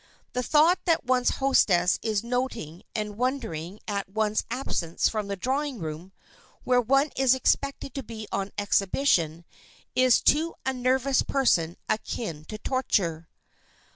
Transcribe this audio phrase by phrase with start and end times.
[0.33, 5.77] The thought that one's hostess is noting and wondering at one's absence from the drawing
[5.77, 6.11] room,
[6.63, 9.45] where one is expected to be on exhibition,
[9.95, 13.29] is to a nervous person akin to torture.